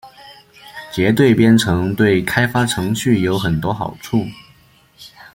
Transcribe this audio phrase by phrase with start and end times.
[0.91, 4.25] 结对编程对开发程序有很多好处。